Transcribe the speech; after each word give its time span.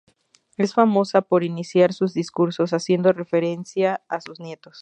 Es 0.57 0.73
famosa 0.73 1.21
por 1.21 1.43
iniciar 1.43 1.93
sus 1.93 2.15
discursos 2.15 2.71
haciendo 2.73 3.13
referencia 3.13 4.01
a 4.09 4.19
sus 4.19 4.39
nietos. 4.39 4.79